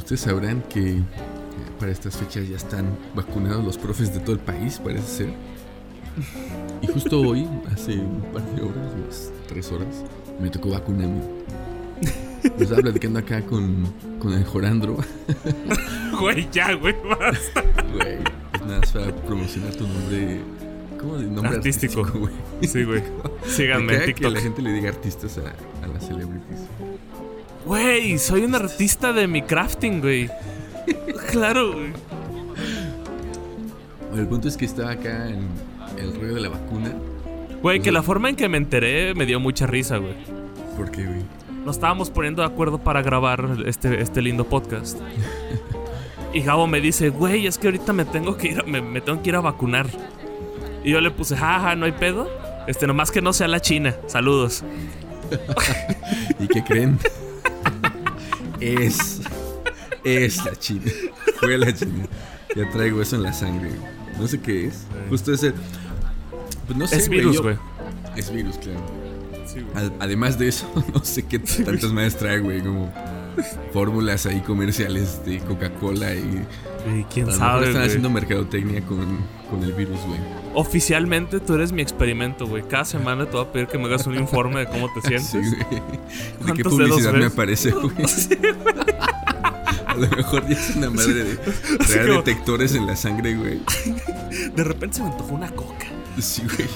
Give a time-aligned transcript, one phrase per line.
[0.00, 1.02] ustedes sabrán que eh,
[1.78, 5.34] para estas fechas ya están vacunados los profes de todo el país, parece ser.
[6.82, 10.04] Y justo hoy, hace un par de horas, unas tres horas,
[10.40, 11.20] me tocó vacunarme.
[12.42, 13.86] Nos estaba platicando acá con,
[14.18, 14.96] con el Jorandro.
[16.20, 17.62] Güey, ya, güey, basta.
[17.94, 18.18] Güey,
[18.54, 20.40] es nada más para promocionar tu nombre.
[20.98, 22.00] ¿Cómo de nombre Artístico.
[22.02, 22.34] artístico, güey?
[22.68, 23.02] Sí, güey.
[23.42, 24.32] Me Síganme en caga que TikTok.
[24.34, 26.60] la gente le diga artistas a, a las celebrities.
[27.70, 30.28] Güey, soy un artista de mi crafting, güey.
[31.30, 31.92] Claro, güey.
[34.08, 35.46] Bueno, el punto es que estaba acá en
[35.96, 36.92] el rollo de la vacuna.
[37.62, 40.14] Güey, que la forma en que me enteré me dio mucha risa, güey.
[40.76, 41.22] ¿Por qué, güey?
[41.64, 44.98] Nos estábamos poniendo de acuerdo para grabar este, este lindo podcast.
[46.34, 49.28] Y Gabo me dice, güey, es que ahorita me tengo que ir, me tengo que
[49.28, 49.86] ir a vacunar.
[50.82, 52.28] Y yo le puse, jaja, no hay pedo.
[52.66, 53.94] Este, nomás que no sea la China.
[54.08, 54.64] Saludos.
[56.40, 56.98] ¿Y qué creen?
[58.60, 59.20] es.
[60.04, 60.90] Es la China.
[61.40, 62.06] Fue la China.
[62.56, 63.70] Ya traigo eso en la sangre.
[64.18, 64.86] No sé qué es.
[65.08, 65.52] Justo ese.
[66.66, 66.96] Pues no sé.
[66.96, 67.56] es virus, güey.
[68.16, 68.80] Es virus, claro.
[69.74, 72.60] Ad- Además de eso, no sé qué tantas madres trae, güey.
[72.60, 72.92] Como
[73.72, 76.44] fórmulas ahí comerciales de Coca-Cola y.
[76.98, 77.86] Y quién A lo mejor sabe, están güey.
[77.88, 79.18] haciendo mercadotecnia con,
[79.50, 80.18] con el virus, güey.
[80.54, 82.62] Oficialmente tú eres mi experimento, güey.
[82.66, 85.30] Cada semana te voy a pedir que me hagas un informe de cómo te sientes.
[85.30, 85.54] Sí, güey.
[85.54, 87.92] ¿De qué ¿Cuántos dedos publicidad me aparece, güey?
[89.86, 93.60] A lo mejor ya es una madre de traer como- detectores en la sangre, güey.
[94.54, 95.86] De repente se me antojó una coca.
[96.18, 96.68] Sí, güey.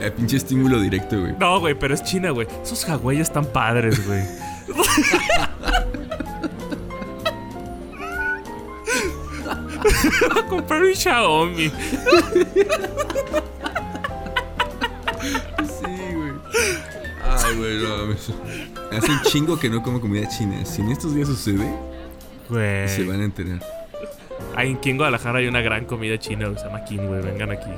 [0.00, 1.34] Ya, pinche estímulo directo, güey.
[1.38, 2.46] No, güey, pero es China, güey.
[2.62, 4.22] Esos Hawái están padres, güey.
[4.68, 4.84] Voy
[10.38, 11.70] a comprar un Xiaomi.
[15.68, 16.32] Sí, güey.
[17.24, 18.32] Ay, güey, no mames.
[18.92, 20.64] Hace un chingo que no como comida china.
[20.64, 21.70] Si en estos días sucede,
[22.48, 23.60] se van a enterar.
[24.56, 26.50] Ahí en en Guadalajara hay una gran comida china.
[26.56, 27.22] Se llama King, güey.
[27.22, 27.70] Vengan aquí.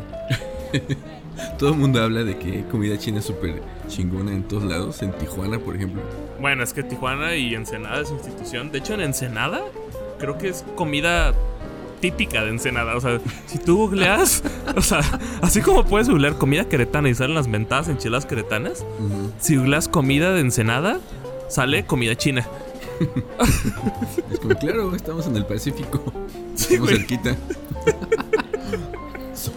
[1.58, 5.02] Todo el mundo habla de que comida china es súper chingona en todos lados.
[5.02, 6.02] En Tijuana, por ejemplo.
[6.40, 8.70] Bueno, es que Tijuana y Ensenada es institución.
[8.70, 9.60] De hecho, en Ensenada
[10.18, 11.34] creo que es comida
[12.00, 12.96] típica de Ensenada.
[12.96, 14.42] O sea, si tú googleas,
[14.76, 15.00] o sea,
[15.42, 18.84] así como puedes googlear comida queretana y salen las mentadas enchiladas queretanas,
[19.40, 20.98] si googleas comida de Ensenada,
[21.48, 22.46] sale comida china.
[24.32, 26.02] Es como, claro, estamos en el Pacífico.
[26.56, 26.96] Sí, Estamos güey.
[26.98, 27.36] cerquita.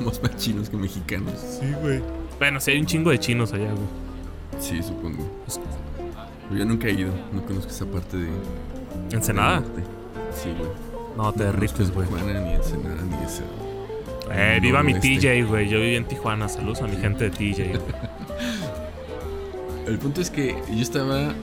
[0.01, 1.33] Somos más chinos que mexicanos.
[1.37, 2.01] Sí, güey.
[2.39, 3.87] Bueno, sí hay un chingo de chinos allá, güey.
[4.59, 5.29] Sí, supongo.
[6.49, 7.11] Pero yo nunca he ido.
[7.31, 8.29] No conozco esa parte de.
[9.11, 9.63] ¿Ensenada?
[10.33, 10.71] Sí, güey.
[11.15, 12.07] No, te No derrites, güey.
[12.07, 13.43] Tijuana, ni Ensenada, ni esa.
[14.33, 15.19] Eh, viva mi Noroeste.
[15.19, 15.69] TJ, güey.
[15.69, 16.49] Yo viví en Tijuana.
[16.49, 17.77] Saludos a mi gente de TJ.
[17.77, 17.81] güey.
[19.85, 21.33] El punto es que yo estaba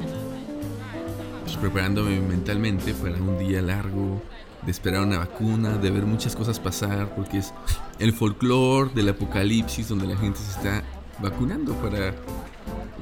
[1.44, 4.20] pues, preparándome mentalmente para un día largo,
[4.62, 7.52] de esperar una vacuna, de ver muchas cosas pasar, porque es
[7.98, 10.82] el folclore del apocalipsis donde la gente se está
[11.20, 12.14] vacunando para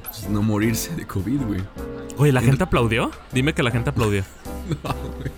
[0.04, 1.60] pues, no morirse de COVID, güey.
[2.18, 3.10] Oye, ¿la gente aplaudió?
[3.32, 4.24] Dime que la gente aplaudió.
[4.82, 5.30] No, güey.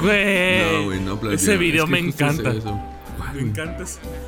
[0.00, 0.72] Güey.
[0.80, 1.34] No, güey, no aplaudieron.
[1.34, 2.50] Ese video Es que me encanta.
[2.50, 2.80] es eso.
[3.16, 3.50] ¿Cuál, Me güey?
[3.50, 3.84] encanta.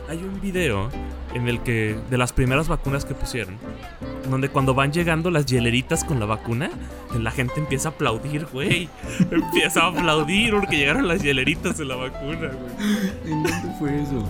[0.08, 0.90] Hay un video
[1.34, 3.56] en el que, de las primeras vacunas que pusieron,
[4.30, 6.70] donde cuando van llegando las hieleritas con la vacuna,
[7.18, 8.88] la gente empieza a aplaudir, güey.
[9.32, 13.32] Empieza a aplaudir porque llegaron las hieleritas de la vacuna, güey.
[13.32, 14.24] ¿En dónde fue eso?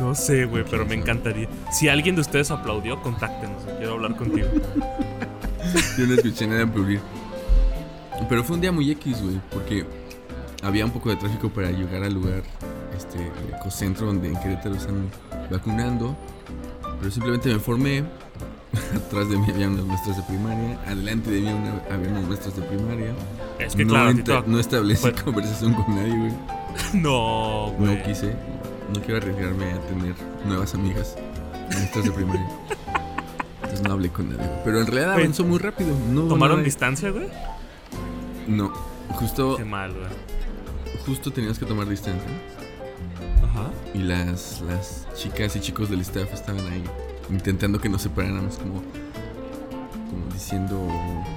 [0.00, 1.48] No sé, güey, pero me encantaría.
[1.72, 3.62] Si alguien de ustedes aplaudió, contáctenos.
[3.78, 4.46] Quiero hablar contigo.
[5.98, 7.00] Yo no escuché nada aplaudir.
[8.28, 9.84] Pero fue un día muy X, güey, porque
[10.62, 12.42] había un poco de tráfico para llegar al lugar,
[12.96, 15.08] este, el ecocentro donde en Querétaro están
[15.50, 16.16] vacunando.
[16.98, 18.04] Pero simplemente me formé.
[18.94, 20.78] Atrás de mí había unas muestras de primaria.
[20.86, 23.12] Adelante de mí una- había unas muestras de primaria.
[23.58, 23.92] Es que no,
[24.24, 26.32] claro, no establecí conversación con nadie, güey.
[26.94, 27.96] No, güey.
[27.96, 28.34] No quise.
[28.92, 30.14] No quiero arriesgarme a tener
[30.46, 31.16] nuevas amigas.
[31.70, 32.48] Maestras de primaria.
[33.62, 34.48] Entonces no hablé con nadie.
[34.64, 35.94] Pero en realidad avanzó muy rápido.
[36.10, 37.28] No ¿Tomaron distancia, güey?
[38.46, 38.72] No.
[39.10, 40.06] Justo, Qué mal, güey.
[41.06, 42.28] justo tenías que tomar distancia.
[43.42, 43.70] Ajá.
[43.94, 46.84] Y las, las chicas y chicos del staff estaban ahí
[47.30, 48.82] intentando que nos separáramos como
[50.32, 50.86] diciendo,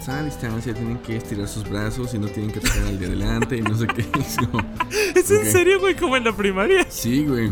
[0.02, 3.58] sana distancia, tienen que estirar sus brazos y no tienen que tocar al de adelante
[3.58, 4.02] y no sé qué.
[5.16, 5.96] Es ¿Es en serio, güey?
[5.96, 6.86] Como en la primaria.
[6.90, 7.52] Sí, güey.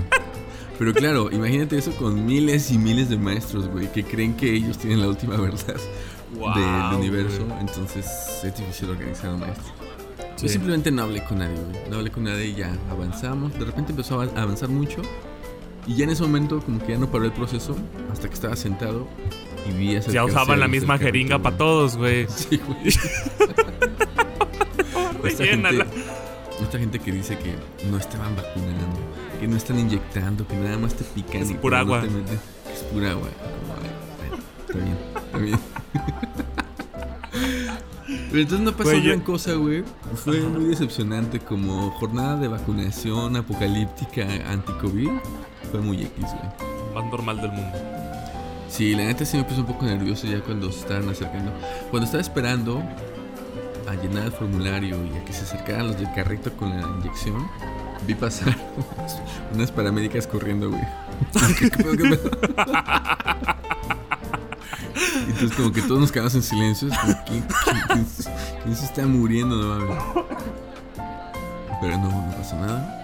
[0.77, 4.77] Pero claro, imagínate eso con miles y miles de maestros, güey, que creen que ellos
[4.77, 5.75] tienen la última verdad
[6.35, 7.45] Wow, del universo.
[7.45, 7.59] güey.
[7.59, 8.05] Entonces
[8.43, 9.73] es difícil organizar a un maestro.
[10.37, 10.43] Sí.
[10.47, 11.89] Yo simplemente no hablé con nadie, güey.
[11.89, 13.53] No hablé con nadie y ya avanzamos.
[13.59, 15.01] De repente empezó a a avanzar mucho.
[15.89, 17.75] Y ya en ese momento, como que ya no paró el proceso
[18.11, 19.07] hasta que estaba sentado
[19.67, 22.27] y vi acercarse Ya usaban la misma jeringa para todos, güey.
[22.29, 22.93] Sí, güey.
[25.31, 25.85] Esta gente
[26.61, 27.55] esta gente que dice que
[27.89, 28.99] no estaban vacunando,
[29.39, 32.01] que no están inyectando, que nada más te pican Es y pura que no agua.
[32.07, 33.29] te meten- que es pura agua.
[33.29, 34.37] Como, ay, bueno,
[34.67, 35.59] está bien, está bien.
[38.31, 39.83] Pero entonces no pasó yo- gran cosa, güey.
[40.15, 45.09] Fue muy decepcionante como jornada de vacunación apocalíptica anti-COVID.
[45.71, 46.93] Fue muy X, güey.
[46.95, 47.77] Más normal del mundo.
[48.69, 51.51] Sí, la neta sí me puse un poco nervioso ya cuando se estaban acercando.
[51.89, 52.83] Cuando estaba esperando
[53.87, 57.47] a llenar el formulario y a que se acercaran los del carrito con la inyección,
[58.05, 58.55] vi pasar
[59.53, 60.81] unas paramédicas corriendo, güey.
[61.59, 62.29] ¿Qué pedo, qué pedo?
[65.27, 66.89] Y Entonces como que todos nos quedamos en silencio.
[66.89, 68.29] es como, ¿Quién, quién- quién se-
[68.63, 69.55] quién se está muriendo?
[69.55, 70.03] No mames.
[71.81, 72.98] Pero no, no pasó nada.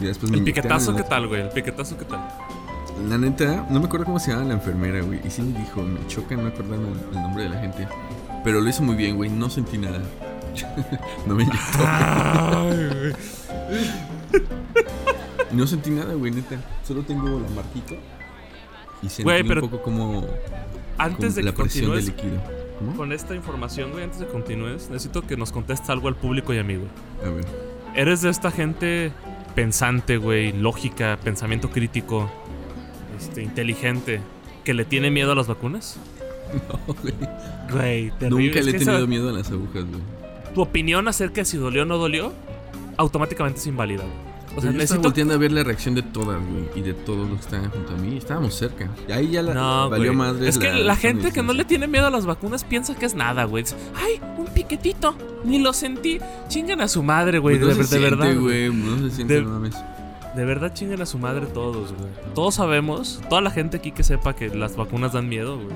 [0.00, 1.42] Y después El piquetazo, ¿qué tal, güey?
[1.42, 2.20] El piquetazo, ¿qué tal?
[3.08, 5.20] la neta, no me acuerdo cómo se llama la enfermera, güey.
[5.24, 7.88] Y sí me dijo, me choca no acordarme el, el nombre de la gente.
[8.44, 9.30] Pero lo hizo muy bien, güey.
[9.30, 10.00] No sentí nada.
[11.26, 11.78] no me inyectó.
[15.52, 16.56] No sentí nada, güey, neta.
[16.86, 17.94] Solo tengo la marquita.
[19.02, 20.26] Y sentí Güey, pero un poco como,
[20.98, 22.42] Antes de como la que presión del líquido.
[22.78, 22.96] ¿Cómo?
[22.96, 26.54] con esta información, güey, antes de que continúes, necesito que nos contestes algo al público
[26.54, 26.84] y amigo.
[27.26, 27.44] A ver.
[27.96, 29.12] ¿Eres de esta gente
[29.62, 32.30] pensante, güey, lógica, pensamiento crítico,
[33.18, 34.20] este, inteligente,
[34.62, 35.98] que le tiene miedo a las vacunas?
[36.68, 37.14] No, güey.
[37.72, 38.12] Güey.
[38.30, 40.00] Nunca Es le he tenido esa- miedo a las agujas, güey.
[40.54, 42.32] Tu opinión acerca de si dolió o no dolió,
[42.96, 44.04] automáticamente es inválida.
[44.04, 44.27] güey.
[44.58, 45.02] O sea, yo estaba necesito...
[45.02, 46.64] volteando a ver la reacción de todas, güey.
[46.76, 48.16] Y de todos los que estaban junto a mí.
[48.18, 48.88] Estábamos cerca.
[49.08, 50.16] Y ahí ya la No, valió güey.
[50.16, 50.48] madre.
[50.48, 53.14] Es que la gente que no le tiene miedo a las vacunas piensa que es
[53.14, 53.64] nada, güey.
[53.64, 55.14] Dice, Ay, un piquetito.
[55.44, 56.18] Ni lo sentí.
[56.48, 57.58] Chingan a su madre, güey.
[57.58, 58.40] Pues no de, se de siente, verdad.
[58.40, 58.72] güey.
[58.72, 59.74] No se siente, De- mames.
[60.36, 62.10] De verdad chingan a su madre todos, güey.
[62.34, 65.74] Todos sabemos, toda la gente aquí que sepa que las vacunas dan miedo, güey.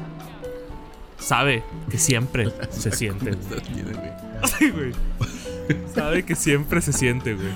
[1.19, 3.31] Sabe que siempre se siente.
[3.33, 4.13] güey.
[4.59, 4.93] Sí, güey.
[5.95, 7.47] Sabe que siempre se siente, güey.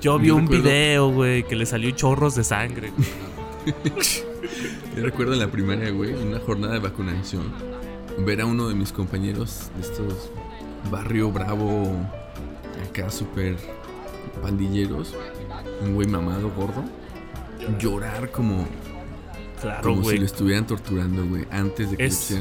[0.00, 2.92] Yo vi Yo un recuerdo- video, güey, que le salió chorros de sangre.
[4.96, 7.42] Yo recuerdo en la primaria, güey, en una jornada de vacunación,
[8.18, 10.30] ver a uno de mis compañeros de estos
[10.90, 11.92] barrio bravo,
[12.88, 13.56] acá súper
[14.42, 15.14] pandilleros,
[15.82, 16.84] un güey mamado, gordo,
[17.78, 18.66] llorar como,
[19.60, 22.38] Claro, como si lo estuvieran torturando, güey, antes de que Es.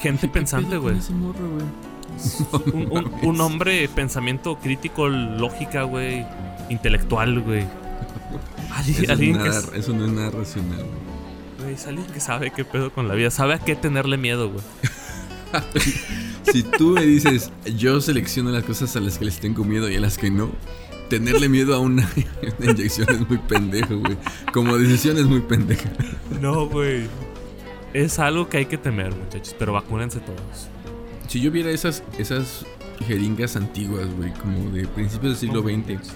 [0.00, 0.96] Gente ¿Qué pensante, güey.
[2.72, 6.24] Un, un- un hombre pensamiento crítico, lógica, güey.
[6.70, 7.62] Intelectual, güey.
[8.86, 11.62] Eso, alguien es que nada- es- eso no es nada racional, güey.
[11.62, 13.30] güey, es alguien que sabe qué pedo con la vida.
[13.30, 14.64] Sabe a qué tenerle miedo, güey.
[16.50, 19.96] Si tú me dices, yo selecciono las cosas a las que les tengo miedo y
[19.96, 20.50] a las que no,
[21.08, 22.08] tenerle miedo a una,
[22.58, 24.16] una inyección es muy pendejo, güey.
[24.52, 25.90] Como decisión es muy pendeja.
[26.40, 27.06] No, güey.
[27.92, 29.54] Es algo que hay que temer, muchachos.
[29.58, 30.68] Pero vacúnense todos.
[31.32, 32.66] Si yo viera esas, esas
[33.08, 36.12] jeringas antiguas, güey, como de principios del siglo XX,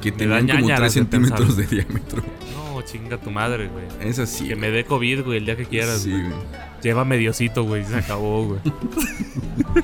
[0.00, 2.22] que Me tenían como ñañaras 3 de centímetros de diámetro.
[2.54, 3.86] No, chinga tu madre, güey.
[4.08, 4.46] Esas sí.
[4.46, 6.32] Que me dé COVID, güey, el día que quieras, Sí, güey.
[6.80, 7.84] Llévame Diosito, güey.
[7.84, 8.60] Se acabó, güey.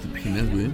[0.00, 0.70] ¿Te imaginas, güey?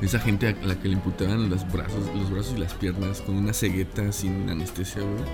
[0.00, 3.36] Esa gente a la que le imputaban los brazos, los brazos y las piernas con
[3.36, 5.24] una cegueta sin anestesia, güey.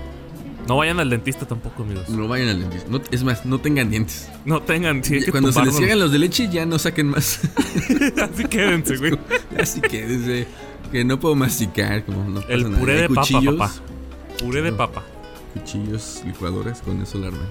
[0.67, 2.09] No vayan al dentista tampoco, amigos.
[2.09, 2.89] No vayan al dentista.
[2.89, 4.29] No- es más, no tengan dientes.
[4.43, 7.39] No tengan, que Cuando se les llegan los de leche, ya no saquen más.
[8.21, 9.17] Así quédense, güey.
[9.59, 10.47] Así que desde
[10.91, 13.71] que no puedo masticar, como no El puré de papa, papá.
[14.39, 15.03] Puré de papa.
[15.53, 17.47] Cuchillos, licuadoras, con eso la arman.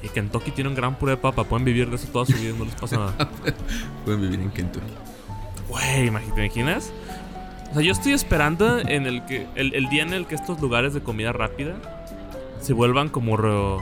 [0.00, 1.42] Y Kentucky tiene un gran puré de papa.
[1.42, 3.30] Pueden vivir de eso toda su vida, no les pasa nada.
[4.04, 4.86] Pueden vivir en Kentucky.
[5.68, 6.92] Güey, ¿te imaginas?
[7.72, 10.60] O sea, yo estoy esperando en el que el, el día en el que estos
[10.60, 11.97] lugares de comida rápida
[12.60, 13.76] se vuelvan como re-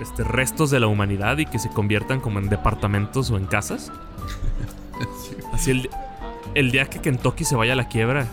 [0.00, 3.90] este, restos de la humanidad y que se conviertan como en departamentos o en casas.
[5.26, 5.34] Sí.
[5.54, 5.90] Así el,
[6.54, 8.26] el día que Kentucky se vaya a la quiebra.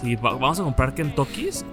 [0.00, 1.66] Sí, va- vamos a comprar Kentuckys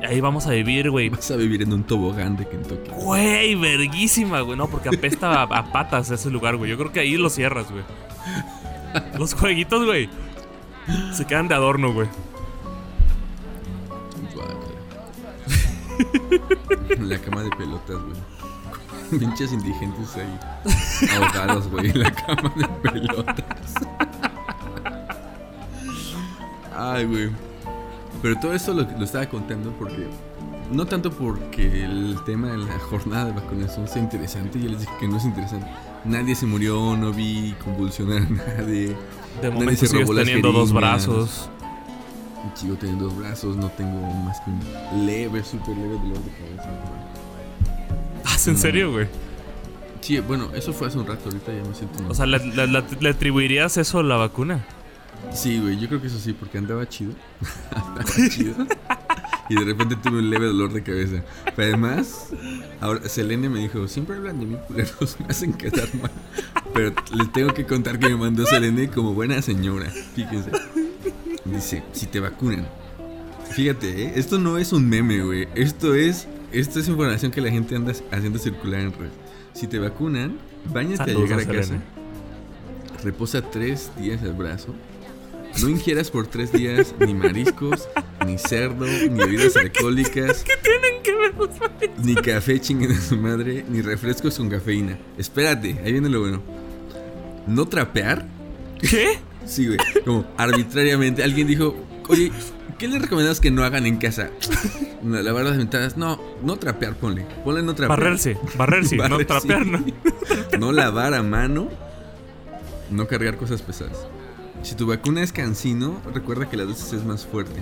[0.00, 1.10] y ahí vamos a vivir, güey.
[1.10, 2.90] Vas a vivir en un tobogán de Kentucky.
[2.90, 4.56] Güey, verguísima, güey.
[4.56, 6.70] No, porque apesta a, a patas ese lugar, güey.
[6.70, 7.84] Yo creo que ahí lo cierras, güey.
[9.18, 10.08] Los jueguitos, güey.
[11.12, 12.08] Se quedan de adorno, güey.
[17.00, 18.16] La cama de pelotas, güey.
[19.20, 20.38] Pinches indigentes ahí.
[21.16, 21.90] Ahogados, güey.
[21.90, 23.74] en La cama de pelotas.
[26.76, 27.30] Ay, güey.
[28.22, 30.08] Pero todo esto lo, lo estaba contando porque.
[30.72, 34.58] No tanto porque el tema de la jornada de vacunación sea interesante.
[34.60, 35.66] Yo les dije que no es interesante.
[36.06, 38.88] Nadie se murió, no vi convulsionar a nadie.
[38.88, 38.96] De
[39.42, 41.50] Nadie momento se robó teniendo dos brazos.
[42.54, 46.70] Sigo teniendo dos brazos, no tengo más que un leve, súper leve dolor de cabeza.
[48.24, 49.06] Ah, ¿en serio, güey?
[50.00, 52.10] Sí, bueno, eso fue hace un rato, ahorita ya me siento mal.
[52.10, 54.62] O sea, ¿le, atribuirías eso a la vacuna?
[55.32, 57.12] Sí, güey, yo creo que eso sí, porque andaba chido.
[57.74, 58.66] andaba chido.
[59.48, 61.22] Y de repente tuve un leve dolor de cabeza.
[61.56, 62.30] Pero además,
[62.80, 66.10] ahora Selene me dijo, siempre hablan de mí culeros, me hacen quedar mal.
[66.74, 69.88] Pero les tengo que contar que me mandó Selene como buena señora.
[70.14, 70.50] Fíjense.
[71.44, 72.66] Dice, si te vacunan.
[73.50, 74.12] Fíjate, ¿eh?
[74.16, 75.48] esto no es un meme, güey.
[75.54, 79.10] Esto es, esto es información que la gente anda haciendo circular en red.
[79.52, 80.38] Si te vacunan,
[80.72, 81.74] bañate a Saludos llegar a a casa.
[83.04, 84.74] Reposa tres días el brazo.
[85.62, 87.88] No ingieras por tres días ni mariscos,
[88.26, 92.04] ni cerdo, ni bebidas alcohólicas, ¿Qué tienen que ver los mariscos?
[92.04, 94.98] ni café chinguen a su madre, ni refrescos con cafeína.
[95.16, 96.42] Espérate, ahí viene lo bueno.
[97.46, 98.26] No trapear.
[98.80, 99.18] ¿Qué?
[99.46, 99.78] Sí, güey.
[100.04, 101.22] Como arbitrariamente.
[101.22, 101.74] Alguien dijo,
[102.08, 102.32] oye,
[102.78, 104.30] ¿qué le recomendamos que no hagan en casa?
[105.02, 105.96] No, Lavar las ventanas.
[105.96, 107.26] No, no trapear, ponle.
[107.44, 107.98] Ponle no trapear.
[107.98, 109.66] Barrerse, barrerse, no trapear.
[109.66, 109.84] ¿no?
[110.58, 111.68] No lavar a mano.
[112.90, 114.06] No cargar cosas pesadas.
[114.62, 117.60] Si tu vacuna es cancino, recuerda que la dosis es más fuerte.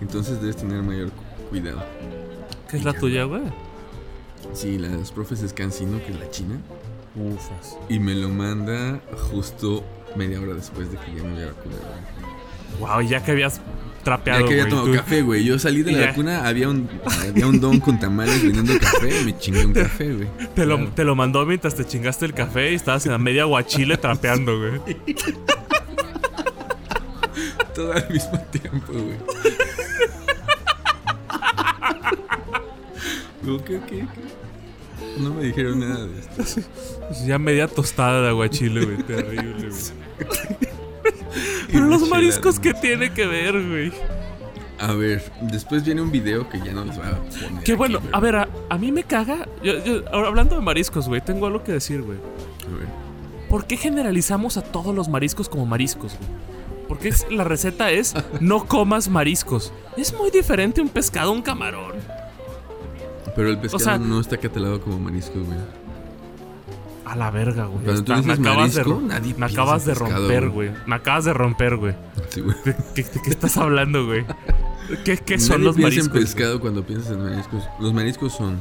[0.00, 1.82] Entonces debes tener mayor cu- cuidado.
[2.70, 3.42] ¿Qué es la tuya, güey?
[4.52, 6.60] Sí, las profes es cancino, que es la china.
[7.16, 7.76] Ufas.
[7.88, 9.00] Y me lo manda
[9.30, 9.82] justo
[10.16, 11.82] media hora después de que ya me había vacunado.
[12.80, 13.60] Wow, ya que habías
[14.04, 15.44] trapeado, Ya que había tomado tú- café, güey.
[15.44, 16.06] Yo salí de la Ya.
[16.08, 16.88] vacuna, había un,
[17.28, 20.28] había un don con tamales vendiendo café y me chingué un café, güey.
[20.54, 20.88] Te Claro.
[20.94, 24.58] te lo mandó mientras te chingaste el café y estabas en la media guachile trapeando,
[24.58, 24.96] güey.
[27.74, 29.16] Todo al mismo tiempo, güey.
[33.44, 34.06] Que, que- que-
[35.18, 36.60] No me dijeron nada de esto.
[37.26, 38.98] Ya media tostada de aguachile, güey.
[38.98, 40.28] Terrible, güey.
[41.72, 42.58] Pero los mariscos.
[42.58, 43.92] ¿qué tiene que ver, güey?
[44.78, 47.16] A ver, después viene un video que ya no les voy a
[47.48, 47.64] poner.
[47.64, 49.48] Qué bueno, a ver, a, a mí me caga.
[49.62, 52.18] Yo, yo- ahora, hablando de mariscos, güey, tengo algo que decir, güey.
[52.18, 52.88] A ver.
[53.48, 56.30] ¿Por qué generalizamos a todos los mariscos como mariscos, güey?
[56.86, 59.72] Porque la receta es no comas mariscos.
[59.96, 61.92] Es muy diferente un pescado a un camarón.
[63.38, 65.58] Pero el pescado sea- no está catalogado como marisco, güey.
[67.06, 67.84] A la verga, güey.
[67.84, 70.70] Cuando tú dices me acabas de, marisco, ro- nadie me acabas de pescado, romper, güey.
[70.86, 71.94] Me acabas de romper, güey.
[72.28, 72.56] Sí, güey.
[72.66, 74.26] ¿De qué, de qué estás hablando, güey?
[75.04, 76.06] ¿Qué, qué son Nadie los mariscos?
[76.06, 76.24] en güey?
[76.24, 77.62] pescado cuando piensas en mariscos.
[77.80, 78.60] Los mariscos son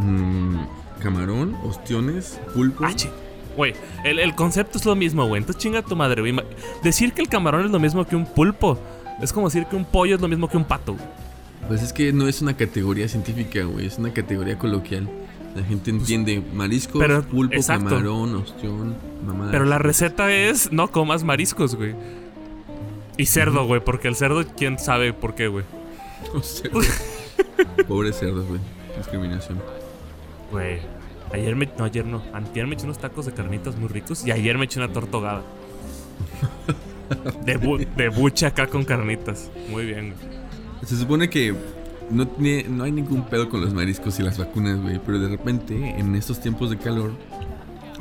[0.00, 0.56] mm,
[1.00, 2.84] camarón, ostiones, pulpo.
[2.86, 2.92] Ah,
[3.56, 5.40] Güey, el, el concepto es lo mismo, güey.
[5.42, 6.34] Entonces chinga tu madre, güey.
[6.82, 8.78] Decir que el camarón es lo mismo que un pulpo
[9.20, 11.04] es como decir que un pollo es lo mismo que un pato, güey.
[11.68, 13.86] Pues es que no es una categoría científica, güey.
[13.86, 15.08] Es una categoría coloquial.
[15.54, 17.84] La gente entiende mariscos, Pues, pero- pulpo, exacto.
[17.90, 19.48] camarón, ostión, mamá.
[19.50, 21.94] Pero la receta es no comas mariscos, güey.
[23.18, 25.64] Y cerdo, güey, porque el cerdo, quién sabe por qué, güey.
[27.88, 28.60] Pobres cerdos, güey.
[28.96, 29.58] Discriminación.
[30.50, 30.80] Güey.
[31.32, 31.68] Ayer me.
[31.78, 32.22] No, ayer no.
[32.32, 34.26] Antier me eché unos tacos de carnitas muy ricos.
[34.26, 35.42] Y ayer me eché una tortogada.
[37.44, 39.50] De, bu- de buche acá con carnitas.
[39.70, 40.42] Muy bien, güey.
[40.86, 41.54] Se supone que
[42.10, 45.00] no, tiene, no hay ningún pedo con los mariscos y las vacunas, güey.
[45.04, 47.12] Pero de repente, en estos tiempos de calor,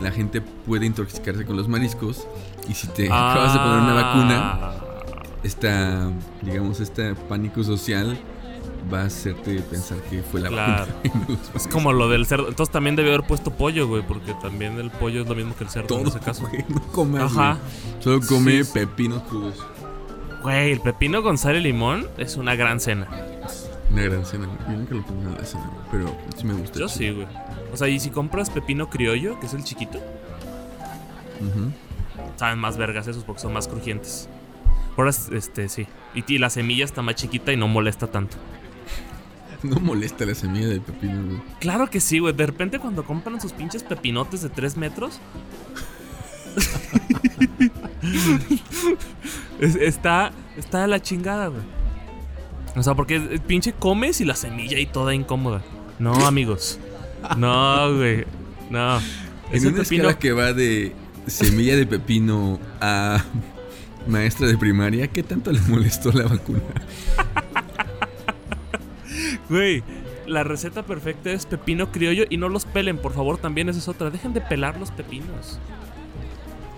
[0.02, 2.28] la gente puede intoxicarse con los mariscos.
[2.68, 4.74] Y si te acabas de poner una vacuna, Ah.
[5.44, 6.10] esta,
[6.42, 8.18] digamos, este pánico social
[8.92, 10.88] va a hacerte pensar que fue la Claro.
[11.04, 11.38] vacuna.
[11.56, 12.48] Es como lo del cerdo.
[12.50, 14.02] Entonces también debe haber puesto pollo, güey.
[14.02, 16.48] Porque también el pollo es lo mismo que el cerdo Todo, en ese caso.
[16.50, 17.58] güey, no comas, Ajá.
[18.00, 18.72] Solo come Sí.
[18.74, 19.56] pepinos crudos.
[20.42, 23.08] Güey, el pepino con sal y limón es una gran cena.
[23.92, 24.48] Una gran cena.
[24.48, 24.60] güey.
[24.72, 26.80] Yo nunca lo pongo en la cena, pero sí me gusta.
[26.80, 27.28] Yo sí, güey.
[27.74, 29.98] O sea, y si compras pepino criollo, que es el chiquito,
[31.40, 31.72] Ujú.
[32.38, 34.28] saben más vergas esos porque son más crujientes.
[34.98, 35.88] Ahora, este, sí.
[36.14, 38.38] Y, y la semilla está más chiquita y no molesta tanto.
[39.64, 41.42] No molesta la semilla del pepino, güey.
[41.60, 42.34] Claro que sí, güey.
[42.34, 45.20] De repente cuando compran sus pinches pepinotes de 3 metros.
[49.60, 51.62] es- está, está de la chingada, güey.
[52.76, 55.62] O sea, porque pinche comes y la semilla y toda incómoda.
[56.00, 56.80] No, amigos.
[57.38, 58.26] No, güey.
[58.70, 59.00] No.
[59.52, 60.96] En una escala que va de
[61.28, 63.24] semilla de pepino a
[64.08, 66.62] maestra de primaria, ¿qué tanto le molestó la vacuna?
[69.50, 69.84] Güey,
[70.28, 73.88] la receta perfecta es pepino criollo y no los pelen, por favor, también esa es
[73.90, 74.10] otra.
[74.10, 75.60] Dejen de pelar los pepinos.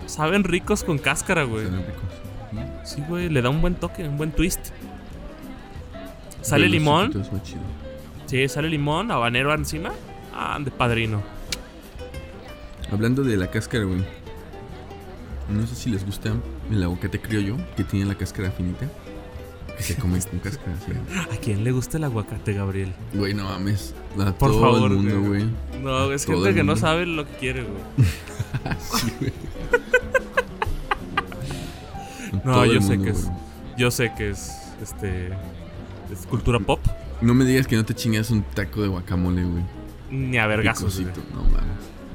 [0.06, 1.66] Saben ricos con cáscara, güey.
[1.66, 2.90] Saben ricos.
[2.90, 4.70] Sí, güey, le da un buen toque, un buen twist.
[6.42, 7.24] Sale Pero limón.
[8.26, 9.92] Sí, sale limón, habanero encima.
[10.36, 11.22] Ah, de padrino.
[12.92, 14.04] Hablando de la cáscara, güey.
[15.50, 16.34] No sé si les gusta
[16.72, 18.88] el aguacate criollo, que tiene la cáscara finita.
[19.78, 20.92] Que se come con cáscara, sí.
[21.32, 22.94] ¿A quién le gusta el aguacate, Gabriel?
[23.14, 23.96] Güey, no mames.
[24.20, 25.46] A Por todo favor, el mundo, güey.
[25.82, 28.08] No, es gente que no sabe lo que quiere, güey.
[28.80, 29.34] Sí, güey.
[32.44, 33.30] No, todo yo el sé que es.
[33.78, 34.52] Yo sé que es.
[34.82, 35.28] Este.
[36.12, 36.80] Es cultura pop.
[37.22, 39.64] No me digas que no te chingas un taco de guacamole, güey.
[40.12, 41.00] Ni a vergazos.
[41.00, 41.64] No mames.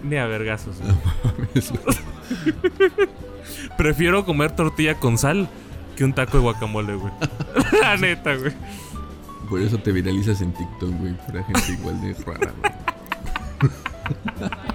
[0.04, 0.76] Ni a vergazos.
[0.80, 1.72] No mames.
[3.78, 5.48] Prefiero comer tortilla con sal
[5.96, 7.12] que un taco de guacamole, güey.
[7.82, 8.52] La neta, güey.
[9.48, 11.14] Por eso te viralizas en TikTok, güey.
[11.26, 12.72] Para gente igual de rara, güey.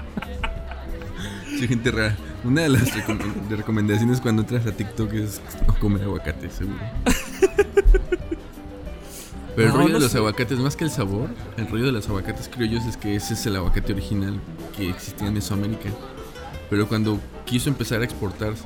[1.59, 2.15] Sí, gente rara.
[2.43, 6.77] Una de las recom- de recomendaciones cuando entras a TikTok es no comer aguacate, seguro.
[9.55, 10.17] Pero el rollo no de los sé.
[10.17, 13.45] aguacates, más que el sabor, el rollo de los aguacates criollos es que ese es
[13.45, 14.39] el aguacate original
[14.75, 15.89] que existía en Mesoamérica.
[16.71, 18.65] Pero cuando quiso empezar a exportarse,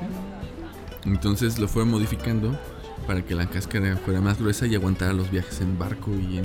[1.04, 2.58] entonces lo fue modificando
[3.06, 6.44] para que la cáscara fuera más gruesa y aguantara los viajes en barco y en,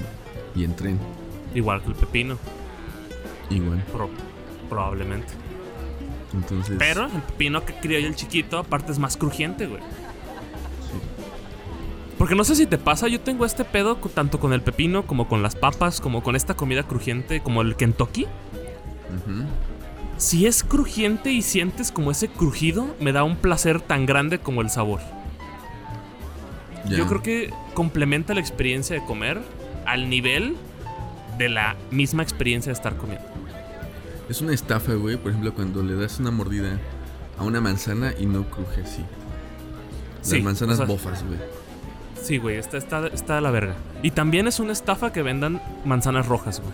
[0.56, 1.00] y en tren.
[1.56, 2.38] Igual que el pepino,
[3.50, 3.82] Igual.
[3.94, 4.10] pro-
[4.70, 5.34] probablemente.
[6.34, 6.75] Entonces.
[6.80, 9.82] Pero el pepino que criollo el chiquito, aparte es más crujiente, güey.
[12.18, 15.28] Porque no sé si te pasa, yo tengo este pedo tanto con el pepino como
[15.28, 18.28] con las papas, como con esta comida crujiente, como el Kentucky.
[20.18, 24.62] Si es crujiente y sientes como ese crujido, me da un placer tan grande como
[24.62, 25.02] el sabor.
[26.88, 29.42] Yo creo que complementa la experiencia de comer
[29.86, 30.56] al nivel
[31.38, 33.33] de la misma experiencia de estar comiendo.
[34.30, 35.18] Es una estafa, güey.
[35.18, 36.80] Por ejemplo, cuando le das una mordida
[37.38, 39.01] a una manzana y no cruje así.
[40.20, 41.39] Las Sí, manzanas o sea, bofas, güey.
[42.22, 43.75] Sí, güey, está, está, está de la verga.
[44.01, 46.74] Y también es una estafa que vendan manzanas rojas, güey.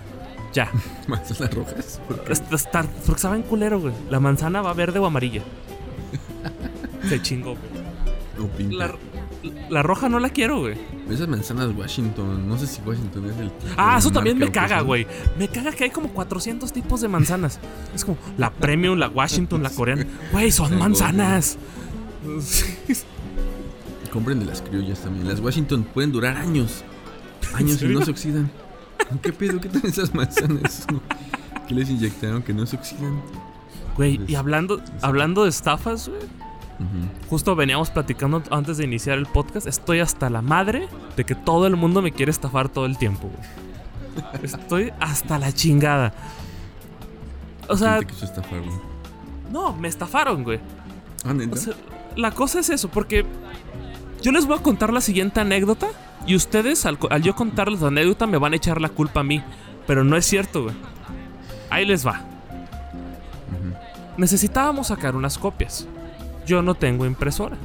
[0.54, 0.72] Ya.
[1.08, 2.02] Manzanas rojas.
[2.08, 2.34] ¿Por qué?
[2.34, 3.94] Está, está- porque saben culero, güey.
[4.10, 5.42] La manzana va verde o amarilla.
[7.10, 8.46] Se chingó, güey.
[8.46, 8.76] O pinta.
[8.88, 8.96] La,
[9.70, 10.76] la roja no la quiero, güey.
[11.10, 12.48] Esas manzanas Washington.
[12.48, 13.52] No sé si Washington es el.
[13.78, 15.08] Ah, eso también me caga, güey.
[15.38, 17.60] Me caga que hay como 400 tipos de manzanas.
[17.96, 20.06] Es como la Premium, la Washington, la coreana.
[20.32, 21.58] Güey, son manzanas.
[24.12, 25.28] Compren de las criollas también.
[25.28, 26.84] Las Washington pueden durar años.
[27.54, 28.52] Años y no se oxidan.
[29.22, 29.60] ¿Qué pedo?
[29.62, 30.86] ¿Qué tal esas manzanas?
[31.68, 33.22] ¿Qué les inyectaron que no se oxidan?
[33.96, 36.22] Güey, y hablando, hablando de estafas, güey.
[37.30, 39.68] Justo veníamos platicando antes de iniciar el podcast.
[39.68, 40.88] Estoy hasta la madre
[41.18, 44.44] de que todo el mundo me quiere estafar todo el tiempo, güey.
[44.44, 46.14] Estoy hasta la chingada.
[47.68, 48.78] O sea, ¿Quién te quiso estafar, güey?
[49.52, 50.60] no, me estafaron, güey.
[51.26, 51.54] Ah, ¿neta?
[51.54, 51.74] O sea,
[52.16, 53.26] la cosa es eso, porque
[54.22, 55.88] yo les voy a contar la siguiente anécdota
[56.26, 59.44] y ustedes, al yo contarles la anécdota, me van a echar la culpa a mí.
[59.86, 60.76] Pero no es cierto, güey.
[61.70, 62.22] Ahí les va.
[64.18, 65.88] Necesitábamos sacar unas copias.
[66.46, 67.58] Yo no tengo impresora.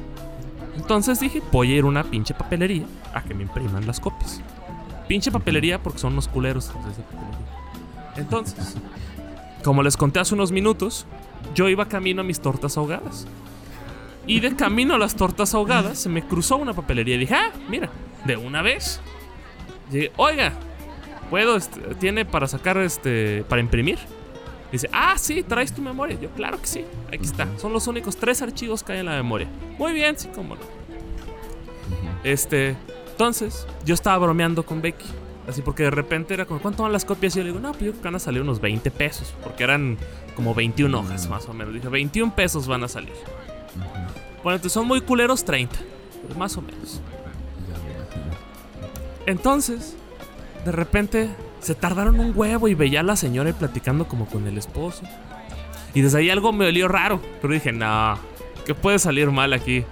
[0.75, 4.41] Entonces dije, voy a ir a una pinche papelería a que me impriman las copias.
[5.07, 6.71] Pinche papelería porque son unos culeros.
[8.17, 8.75] Entonces,
[9.63, 11.05] como les conté hace unos minutos,
[11.53, 13.27] yo iba camino a mis tortas ahogadas.
[14.27, 17.51] Y de camino a las tortas ahogadas se me cruzó una papelería y dije, ah,
[17.69, 17.89] mira,
[18.25, 18.99] de una vez.
[19.91, 20.53] Llegué, oiga,
[21.29, 23.99] ¿puedo, este, tiene para sacar, este, para imprimir?
[24.75, 26.19] Dice, ah, sí, traes tu memoria.
[26.19, 27.47] Yo, claro que sí, aquí está.
[27.57, 29.47] Son los únicos tres archivos que hay en la memoria.
[29.77, 30.61] Muy bien, sí, cómo no.
[32.25, 32.75] Este,
[33.11, 35.05] entonces, yo estaba bromeando con Becky.
[35.47, 37.33] Así porque de repente era como, ¿cuánto van las copias?
[37.35, 39.33] Y yo le digo, no, pues yo creo que van a salir unos 20 pesos.
[39.41, 39.97] Porque eran
[40.35, 41.73] como 21 hojas, más o menos.
[41.73, 43.13] Dije, 21 pesos van a salir.
[44.43, 45.73] Bueno, entonces son muy culeros 30.
[46.25, 46.99] pues más o menos.
[49.25, 49.95] Entonces,
[50.65, 51.29] de repente
[51.65, 55.01] se tardaron un huevo y veía a la señora platicando como con el esposo.
[55.95, 57.19] Y desde ahí algo me olió raro.
[57.41, 58.19] Pero dije, no,
[58.67, 59.83] que puede salir mal aquí.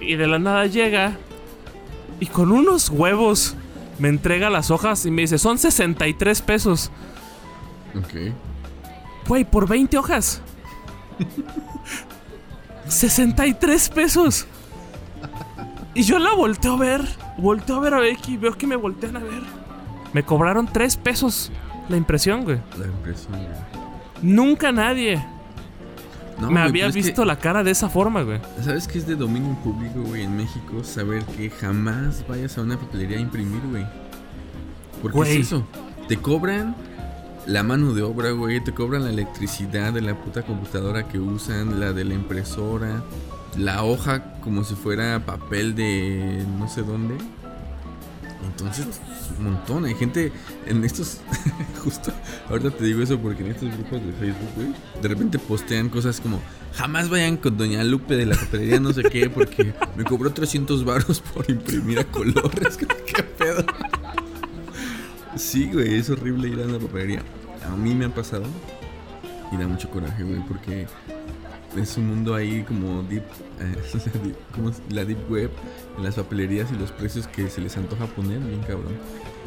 [0.00, 1.16] y de la nada llega
[2.18, 3.54] y con unos huevos
[4.00, 6.90] me entrega las hojas y me dice, son 63 pesos.
[7.96, 8.32] Ok.
[9.28, 10.42] Güey, por 20 hojas.
[12.88, 14.46] 63 pesos.
[15.94, 17.25] Y yo la volteo a ver.
[17.38, 18.36] Volteo a ver a Becky.
[18.36, 19.42] Veo que me voltean a ver.
[20.12, 21.50] Me cobraron 3 pesos
[21.88, 22.58] la impresión, güey.
[22.78, 23.46] La impresión, güey.
[24.22, 25.16] Nunca nadie
[26.40, 28.40] No, me güey, había que- visto la cara de esa forma, güey.
[28.62, 30.82] ¿Sabes qué es de dominio público, güey, en México?
[30.84, 33.86] Saber que jamás vayas a una papelería a imprimir, güey.
[35.02, 35.32] Porque Güey.
[35.40, 35.66] es eso.
[36.08, 36.74] Te cobran
[37.46, 38.62] la mano de obra, güey.
[38.64, 43.02] Te cobran la electricidad de la puta computadora que usan, la de la impresora,
[43.56, 47.16] la hoja como si fuera papel de no sé dónde.
[48.44, 49.00] Entonces,
[49.38, 49.84] un montón.
[49.84, 50.32] Hay gente
[50.66, 51.20] en estos.
[51.84, 52.12] justo.
[52.48, 54.68] Ahorita te digo eso porque en estos grupos de Facebook, güey.
[55.02, 56.40] De repente postean cosas como:
[56.74, 60.84] Jamás vayan con Doña Lupe de la papelería, no sé qué, porque me cobró 300
[60.84, 62.76] baros por imprimir a colores.
[63.06, 63.64] ¿Qué pedo?
[65.36, 67.22] Sí, güey, es horrible ir a una papelería.
[67.70, 68.44] A mí me ha pasado.
[69.52, 70.86] Y da mucho coraje, güey, porque
[71.78, 73.22] es un mundo ahí como deep,
[73.60, 75.50] eh, como la deep web,
[75.96, 78.96] en las papelerías y los precios que se les antoja poner, bien cabrón.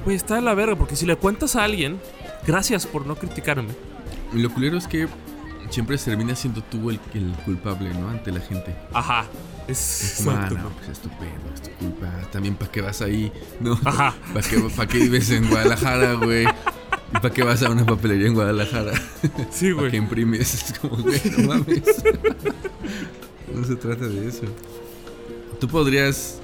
[0.03, 1.99] Pues está de la verga, porque si le cuentas a alguien,
[2.45, 3.69] gracias por no criticarme.
[4.33, 5.07] Y lo culero es que
[5.69, 8.09] siempre termina siendo tú el, el culpable, ¿no?
[8.09, 8.75] Ante la gente.
[8.93, 9.25] Aja.
[9.67, 12.07] Es, como, ah, no, pues es tu pedo, es tu culpa.
[12.31, 13.31] También, ¿para qué vas ahí?
[13.59, 14.15] No, Ajá.
[14.33, 16.47] ¿Para qué, ¿Para qué vives en Guadalajara, güey?
[17.19, 18.93] ¿Y para qué vas a una papelería en Guadalajara?
[19.51, 19.75] Sí, güey.
[19.75, 20.53] ¿Para qué imprimes?
[20.53, 21.83] Es como, güey, no mames.
[23.53, 24.43] no se trata de eso.
[25.59, 26.39] Tú podrías.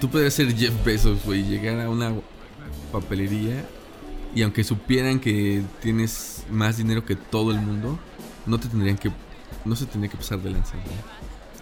[0.00, 2.12] Tú podrías ser Jeff Bezos, güey, llegar a una
[2.90, 3.64] papelería
[4.34, 8.00] y aunque supieran que tienes más dinero que todo el mundo,
[8.46, 9.12] no te tendrían que.
[9.64, 10.96] No se tendría que pasar de lanza, güey.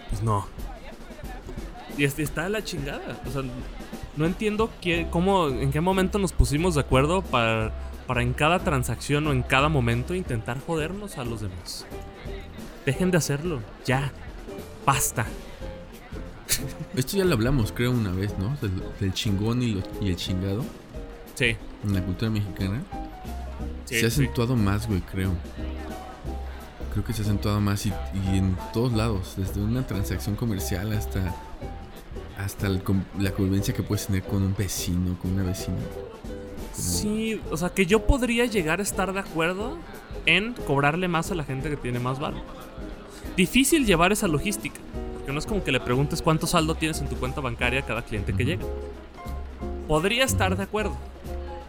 [0.09, 0.47] Pues no.
[1.99, 3.21] Y está la chingada.
[3.27, 3.43] O sea,
[4.15, 7.73] no entiendo qué, cómo, en qué momento nos pusimos de acuerdo para,
[8.07, 11.85] para en cada transacción o en cada momento intentar jodernos a los demás.
[12.85, 14.11] Dejen de hacerlo, ya.
[14.85, 15.25] Basta.
[16.95, 18.55] Esto ya lo hablamos, creo, una vez, ¿no?
[18.99, 20.63] Del, chingón y, el chingado.
[21.35, 21.55] Sí.
[21.83, 22.83] En la cultura mexicana.
[23.85, 25.31] se ha acentuado más, güey, creo.
[26.91, 27.91] Creo que se ha acentuado más y
[28.33, 31.33] en todos lados, desde una transacción comercial hasta
[32.37, 35.77] hasta la convivencia que puedes tener con un vecino, con una vecina.
[36.73, 39.77] Sí, o sea que yo podría llegar a estar de acuerdo
[40.25, 42.41] en cobrarle más a la gente que tiene más valor.
[43.37, 44.79] Difícil llevar esa logística,
[45.13, 47.85] porque no es como que le preguntes cuánto saldo tienes en tu cuenta bancaria a
[47.85, 48.65] cada cliente que llega.
[49.87, 50.97] Podría estar de acuerdo.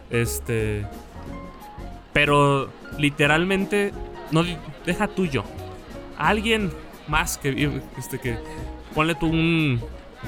[0.09, 0.85] Este.
[2.13, 3.91] Pero literalmente,
[4.31, 4.43] no
[4.85, 5.43] deja tuyo.
[6.17, 6.71] Alguien
[7.07, 8.37] más que, este, que
[8.93, 9.81] ponle tú un,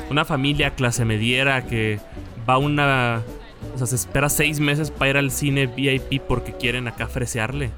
[0.09, 1.99] una familia clase mediera que
[2.47, 3.23] va una.
[3.73, 7.71] O sea, se espera seis meses para ir al cine VIP porque quieren acá fresearle.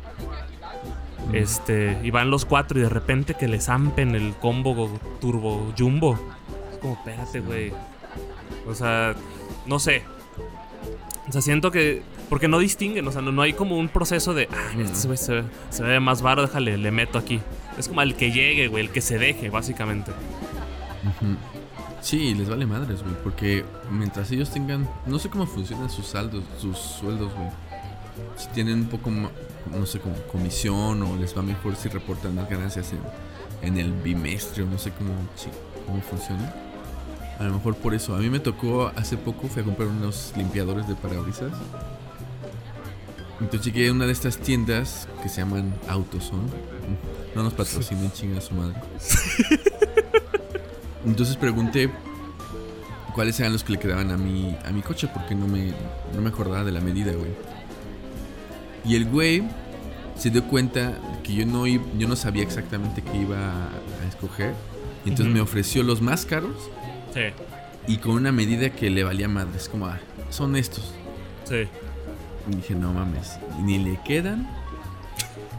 [1.33, 6.19] Este, y van los cuatro y de repente que les zampen el combo turbo jumbo.
[6.71, 7.71] Es como, espérate, güey.
[8.67, 9.15] O sea,
[9.65, 10.03] no sé.
[11.27, 12.01] O sea, siento que.
[12.29, 14.47] Porque no distinguen, o sea, no, hay como un proceso de.
[14.51, 17.39] Ah, este se, ve más baro, déjale, le meto aquí.
[17.77, 20.11] Es como el que llegue, güey, el que se deje, básicamente.
[22.01, 23.15] Sí, les vale madres, güey.
[23.23, 24.89] Porque mientras ellos tengan.
[25.05, 27.49] No sé cómo funcionan sus saldos, sus sueldos, güey.
[28.37, 32.49] Si tienen un poco, no sé, como comisión o les va mejor si reportan más
[32.49, 32.93] ganancias
[33.61, 35.13] en, el bimestre o no sé cómo,
[35.85, 36.53] cómo funciona.
[37.39, 38.15] A lo mejor por eso.
[38.15, 41.51] A mí me tocó hace poco, fui a comprar unos limpiadores de parabrisas.
[43.39, 46.49] Entonces llegué a una de estas tiendas que se llaman Autoson.
[47.35, 48.75] No nos patrocinen, chinga su madre.
[51.09, 51.89] Entonces pregunté
[53.15, 55.73] cuáles eran los que le quedaban a mi, a mi coche porque no me,
[56.13, 57.31] no me acordaba de la medida, güey.
[58.85, 59.43] Y el güey
[60.15, 60.93] se dio cuenta
[61.23, 64.53] que yo no, yo no sabía exactamente qué iba a, escoger.
[65.03, 66.69] Y entonces me ofreció los más caros.
[67.11, 67.21] Sí.
[67.87, 69.67] Y con una medida que le valía madres.
[69.67, 69.97] Como, ah,
[70.29, 70.93] son estos.
[71.43, 71.67] Sí.
[72.51, 73.39] Y dije, no mames.
[73.63, 74.47] Ni le quedan.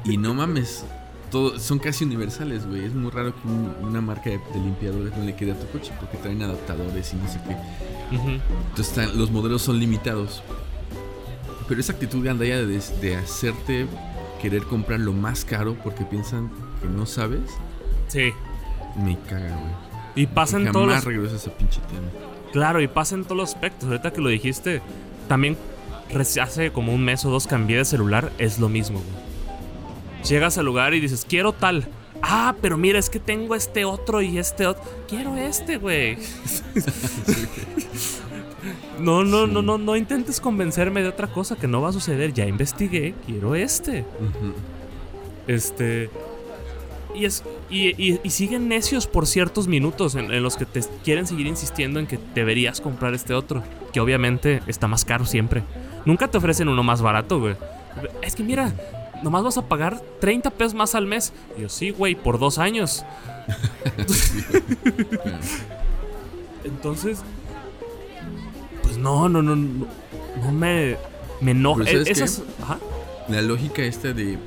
[0.04, 0.84] Y no mames
[1.30, 2.84] son casi universales, güey.
[2.84, 3.48] Es muy raro que
[3.82, 7.28] una marca de, limpiadores no le quede a tu coche porque traen adaptadores y no
[7.28, 7.56] sé qué.
[8.70, 10.42] Entonces los modelos son limitados.
[11.68, 13.86] Pero esa actitud gandaya de, de hacerte
[14.42, 16.50] querer comprar lo más caro porque piensan
[16.82, 17.42] que no sabes.
[18.08, 18.32] Sí.
[18.96, 19.90] Me caga, güey.
[20.16, 21.04] Y pasan todos los...
[21.04, 22.10] regresa a esa pinche tienda.
[22.52, 23.88] Claro, y pasa en todos los aspectos.
[23.88, 24.82] Ahorita que lo dijiste,
[25.28, 25.56] también
[26.42, 29.29] hace como un mes o dos cambié de celular, es lo mismo, güey.
[30.28, 31.88] Llegas al lugar y dices, quiero tal.
[32.22, 34.82] Ah, pero mira, es que tengo este otro y este otro.
[35.08, 36.16] Quiero este, güey.
[38.98, 42.34] no, no, no, no, no intentes convencerme de otra cosa que no va a suceder.
[42.34, 44.04] Ya investigué, quiero este.
[45.46, 46.10] Este.
[47.14, 51.48] Y, es, y, siguen necios por ciertos minutos en, en, los que te quieren seguir
[51.48, 53.64] insistiendo en que deberías comprar este otro.
[53.92, 55.62] Que obviamente está más caro siempre.
[56.04, 57.56] Nunca te ofrecen uno más barato, güey.
[58.22, 58.72] Es que mira,
[59.22, 61.32] nomás vas a pagar 30 pesos más al mes.
[61.56, 63.04] Y yo, sí, güey, por dos años.
[66.64, 67.20] Entonces,
[68.82, 70.96] pues no, no, no, no, me,
[71.40, 71.84] me enoja.
[73.28, 74.38] La lógica esta de,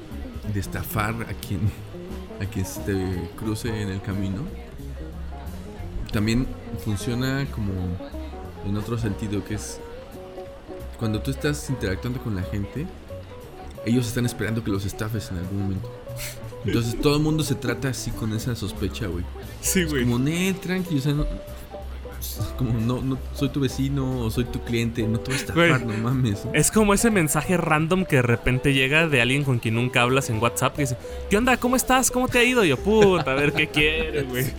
[0.53, 1.61] de estafar a quien,
[2.41, 4.41] a quien se te cruce en el camino
[6.13, 6.45] también
[6.85, 7.73] funciona como
[8.65, 9.79] en otro sentido, que es
[10.99, 12.85] cuando tú estás interactuando con la gente,
[13.85, 15.91] ellos están esperando que los estafes en algún momento.
[16.65, 19.25] Entonces todo el mundo se trata así con esa sospecha, güey.
[19.61, 20.03] Sí, güey.
[20.03, 21.13] Como, net, tranqui, o sea,
[22.57, 25.71] como, no, no, soy tu vecino o soy tu cliente, no te voy a Güey.
[25.71, 26.43] estafar, no mames.
[26.53, 30.29] Es como ese mensaje random que de repente llega de alguien con quien nunca hablas
[30.29, 30.97] en WhatsApp que dice,
[31.29, 31.57] ¿qué onda?
[31.57, 32.09] ¿Cómo estás?
[32.11, 32.63] ¿Cómo te ha ido?
[32.63, 34.45] Y yo, puta, a ver qué quieres, güey.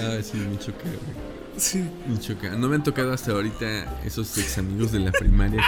[0.00, 1.33] Ah, sí, me choca, güey.
[1.56, 1.84] Sí.
[2.08, 2.50] Me choca.
[2.56, 5.62] No me han tocado hasta ahorita esos ex amigos de la primaria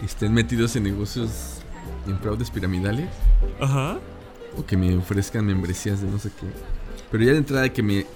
[0.00, 1.30] que estén metidos en negocios,
[2.06, 3.08] en fraudes piramidales.
[3.60, 3.98] Ajá.
[4.56, 6.46] O que me ofrezcan membresías de no sé qué.
[7.10, 8.06] Pero ya de entrada que me...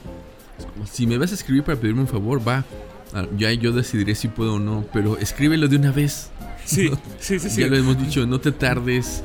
[0.91, 2.65] Si me vas a escribir para pedirme un favor, va.
[3.13, 4.85] Ah, Ya yo decidiré si puedo o no.
[4.93, 6.31] Pero escríbelo de una vez.
[6.65, 7.61] Sí, No, sí, sí, sí.
[7.63, 9.23] Ya lo hemos dicho, no te tardes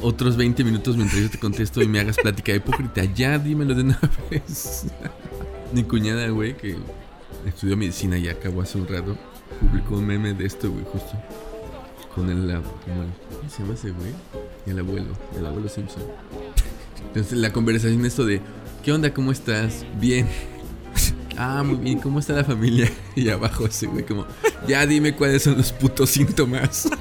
[0.00, 3.04] otros 20 minutos mientras yo te contesto y me hagas plática hipócrita.
[3.04, 4.84] Ya dímelo de una vez.
[5.72, 6.76] Mi cuñada, güey, que
[7.46, 9.16] estudió medicina y acabó hace un rato,
[9.60, 11.12] publicó un meme de esto, güey, justo.
[12.14, 12.38] Con el,
[12.84, 14.10] como el- ¿Cómo se llama ese güey?
[14.66, 16.02] El abuelo, el abuelo Simpson.
[17.08, 18.40] Entonces la conversación esto de,
[18.82, 19.12] ¿qué onda?
[19.14, 19.84] ¿Cómo estás?
[20.00, 20.26] Bien.
[21.38, 22.90] Ah, muy bien, ¿cómo está la familia?
[23.14, 24.24] Y abajo ese güey como,
[24.66, 26.88] ya dime cuáles son los putos síntomas.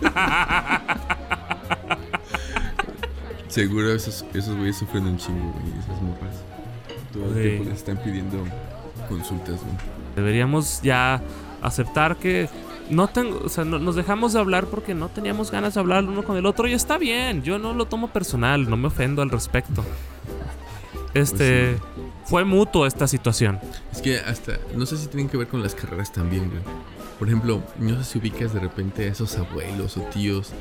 [3.47, 6.35] Seguro esos, esos güeyes sufren un chingo, güey, esas morras.
[7.13, 8.43] Todo el tiempo les están pidiendo
[9.07, 10.04] consultas, güey.
[10.15, 11.21] Deberíamos ya
[11.61, 12.47] aceptar que
[12.89, 15.99] no tengo, o sea, no- nos dejamos de hablar porque no teníamos ganas de hablar
[16.03, 17.41] el uno con el otro y está bien.
[17.43, 19.83] Yo no lo tomo personal, no me ofendo al respecto.
[21.13, 21.77] Este
[22.25, 23.59] fue mutuo esta situación.
[23.91, 26.61] Es que hasta, no sé si tienen que ver con las carreras también, güey.
[27.17, 30.51] Por ejemplo, no sé si ubicas de repente a esos abuelos o tíos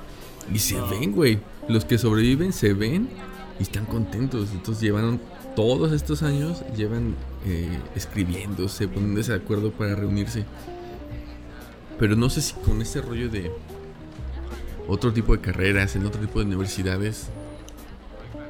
[0.53, 1.39] Y se ven, güey.
[1.69, 3.09] Los que sobreviven se ven
[3.59, 4.51] y están contentos.
[4.53, 5.21] Entonces llevaron
[5.57, 7.17] todos estos años, llevan
[7.47, 10.45] eh, escribiéndose, poniéndose de acuerdo para reunirse.
[11.99, 13.51] Pero no sé si con este rollo de
[14.87, 17.31] otro tipo de carreras, en otro tipo de universidades,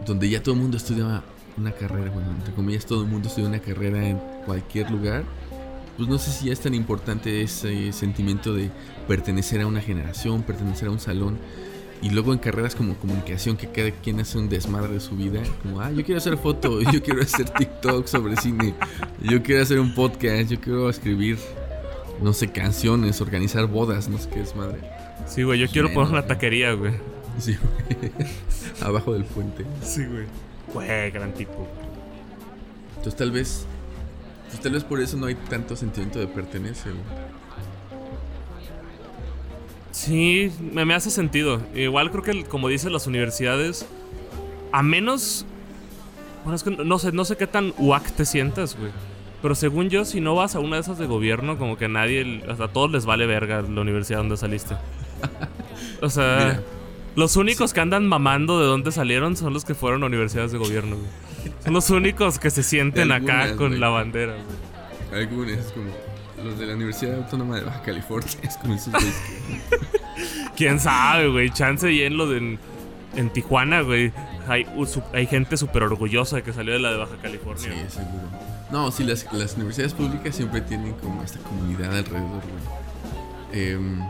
[0.05, 1.23] donde ya todo el mundo estudia
[1.59, 5.25] una carrera, bueno, entre comillas, todo el mundo estudia una carrera en cualquier lugar,
[5.97, 8.71] pues no sé si ya es tan importante ese sentimiento de
[9.09, 11.39] pertenecer a una generación, pertenecer a un salón.
[12.03, 15.41] Y luego en carreras como comunicación, que cada quien hace un desmadre de su vida,
[15.63, 18.75] como, ah, yo quiero hacer foto, yo quiero hacer TikTok sobre cine,
[19.23, 21.39] yo quiero hacer un podcast, yo quiero escribir,
[22.21, 24.81] no sé, canciones, organizar bodas, no sé qué desmadre.
[25.27, 26.93] Sí, güey, yo quiero poner una taquería, güey.
[27.39, 28.13] Sí, güey.
[28.83, 29.65] Abajo del puente.
[29.83, 30.27] Sí, güey.
[30.85, 31.67] Güey, gran tipo.
[32.91, 33.67] Entonces tal vez,
[34.49, 37.27] pues tal vez por eso no hay tanto sentimiento de pertenencia, güey.
[39.93, 41.61] Sí, me, me hace sentido.
[41.75, 43.87] Igual creo que, como dicen las universidades,
[44.73, 45.47] a menos.
[46.45, 48.91] Bueno, es que no- no sé, no sé qué tan UAC te sientas, güey.
[49.43, 51.89] Pero según yo, si no vas a una de esas de gobierno, como que a
[51.89, 54.75] nadie, hasta a todos les vale verga la universidad donde saliste.
[56.03, 56.63] O sea, Mira.
[57.17, 60.59] Los únicos que andan mamando de dónde salieron son los que fueron a universidades de
[60.59, 61.55] gobierno, güey.
[61.65, 63.81] Son los únicos que se sienten acá con güey.
[63.81, 65.23] la bandera, güey.
[65.23, 65.91] Algunos, es como
[66.45, 70.51] los de la Universidad Autónoma de Baja California, es como esos güeyes que...
[70.57, 71.51] Quién sabe, güey.
[71.51, 72.59] Chance y en lo de en,
[73.17, 74.13] en Tijuana, güey.
[74.47, 74.67] Hay,
[75.13, 77.65] hay gente súper orgullosa que salió de la de Baja California.
[77.65, 78.29] Sí, seguro.
[78.71, 83.63] No, sí, las, las universidades públicas siempre tienen como esta comunidad alrededor, güey.
[83.63, 84.01] Em,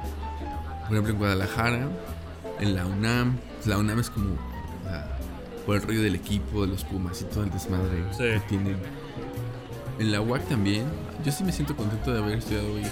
[0.87, 1.89] por ejemplo, en Guadalajara,
[2.61, 4.37] en la UNAM, la UNAM es como
[4.85, 5.19] sea,
[5.67, 8.19] por el rollo del equipo, de los Pumas y todo el desmadre Sí.
[8.19, 8.77] que tienen.
[9.99, 10.85] En la UAC también,
[11.25, 12.83] yo sí me siento contento de haber estudiado hoy.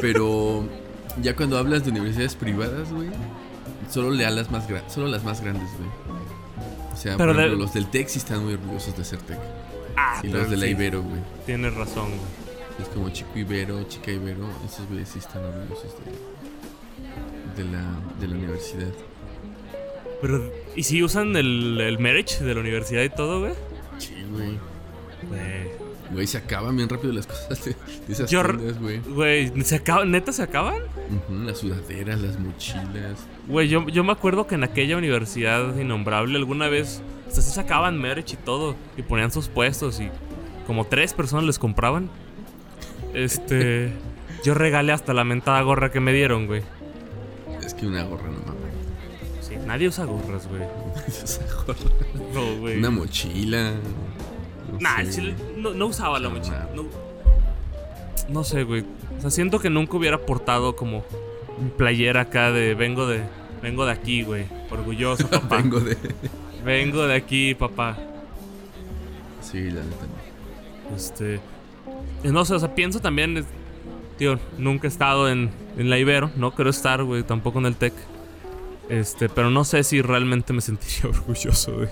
[0.00, 0.68] Pero
[1.20, 3.08] ya cuando hablas de universidades privadas, güey,
[3.90, 5.88] solo le las más solo las más grandes, güey.
[6.92, 9.38] O sea, Pero de- ejemplo, los del TEC sí están muy orgullosos de ser TEC.
[9.96, 11.20] Ah, Y los de la sí, Ibero, güey.
[11.46, 12.20] Tienes razón, güey.
[12.80, 16.12] Es como Chico Ibero, Chica Ibero, esos güeyes sí están orgullosos de,
[17.56, 17.82] de, la,
[18.20, 18.88] de la universidad.
[20.20, 23.52] Pero, ¿y si usan el, el marriage de la universidad y todo, güey?
[23.98, 24.58] Sí, güey.
[25.28, 25.82] Güey.
[26.12, 27.74] Güey, se acaban bien rápido las cosas de,
[28.06, 28.98] de esas Yo- tiendas, güey.
[29.00, 30.10] Güey, ¿se acaban?
[30.10, 30.82] ¿Neta se acaban?
[31.44, 33.26] Las sudaderas, las mochilas.
[33.48, 37.50] Güey, yo, yo me acuerdo que en aquella universidad innombrable alguna vez, o sea, sí
[37.50, 40.10] sacaban merch y todo, y ponían sus puestos y
[40.66, 42.10] como tres personas les compraban.
[43.14, 43.92] Este,
[44.44, 46.62] yo regalé hasta la mentada gorra que me dieron, güey.
[47.64, 48.72] Es que una gorra no mames.
[49.40, 50.62] Sí, nadie usa gorras, güey.
[51.06, 51.78] Esa gorra.
[52.34, 52.78] No, güey.
[52.78, 53.72] Una mochila.
[54.70, 56.68] no Nah, el chile no, no usaba la mochila.
[56.74, 56.86] No,
[58.28, 58.84] no sé, güey.
[59.18, 61.04] O sea, siento que nunca hubiera portado como
[61.58, 63.22] un playera acá de vengo de
[63.62, 64.46] vengo de aquí, güey.
[64.70, 65.58] Orgulloso, papá.
[65.58, 65.96] Vengo de.
[66.64, 67.96] vengo de aquí, papá.
[69.40, 70.06] Sí, la neta.
[70.96, 71.40] Este.
[72.24, 73.44] No sé, o sea, pienso también.
[74.18, 76.30] Tío, nunca he estado en, en la Ibero.
[76.36, 77.22] No quiero estar, güey.
[77.22, 77.92] Tampoco en el TEC.
[78.88, 81.88] Este, pero no sé si realmente me sentiría orgulloso, güey.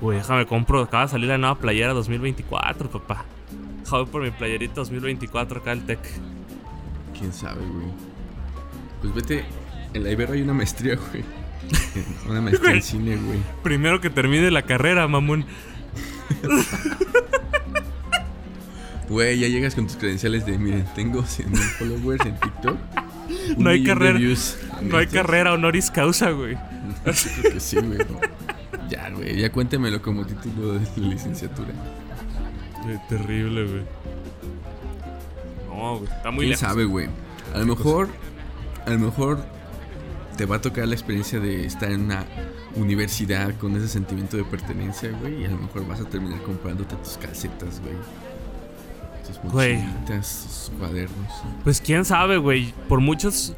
[0.00, 0.82] Güey, déjame compro.
[0.82, 3.24] Acaba de salir la nueva playera 2024, papá.
[3.82, 6.00] Déjame por mi playerita 2024 acá el TEC.
[7.18, 7.86] Quién sabe, güey.
[9.00, 9.44] Pues vete.
[9.92, 11.24] En la Ibero hay una maestría, güey.
[12.28, 13.38] Una maestría en cine, güey.
[13.62, 15.46] Primero que termine la carrera, mamón.
[19.08, 22.78] Güey, ya llegas con tus credenciales de, miren, tengo 100 mil followers en TikTok.
[23.58, 24.18] No hay carrera.
[24.18, 25.14] No hay esto".
[25.16, 26.54] carrera honoris causa, güey.
[27.06, 27.98] Yo creo que sí, güey.
[28.88, 31.72] Ya, güey, ya cuéntemelo como título de la licenciatura.
[33.08, 33.82] Terrible, güey.
[35.68, 36.10] No, güey.
[36.12, 36.60] Está muy ¿Quién lejos.
[36.60, 37.08] sabe, güey?
[37.54, 38.08] A lo mejor,
[38.86, 39.44] a lo mejor
[40.36, 42.24] te va a tocar la experiencia de estar en una
[42.76, 45.42] universidad con ese sentimiento de pertenencia, güey.
[45.42, 47.94] Y a lo mejor vas a terminar comprándote tus calcetas, güey.
[49.42, 51.32] Mochilitas, cuadernos.
[51.62, 52.72] Pues quién sabe, güey.
[52.88, 53.54] Por muchos.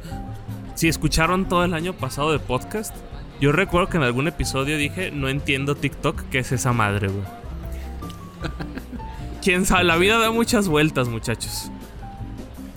[0.75, 2.95] Si escucharon todo el año pasado de podcast,
[3.41, 7.23] yo recuerdo que en algún episodio dije: No entiendo TikTok, ¿qué es esa madre, güey?
[9.41, 11.71] quién sabe, la vida da muchas vueltas, muchachos.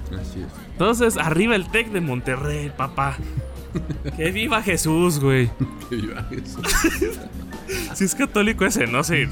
[0.09, 0.46] Así es.
[0.72, 3.16] Entonces, arriba el Tec de Monterrey, papá.
[4.16, 5.48] Que viva Jesús, güey.
[5.88, 6.61] Que viva eso.
[7.94, 9.29] Si es católico ese, no sé.